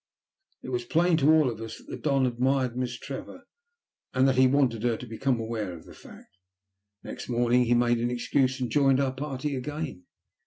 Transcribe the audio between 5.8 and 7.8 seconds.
the fact. Next morning he